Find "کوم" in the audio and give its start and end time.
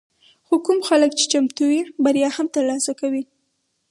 0.65-0.79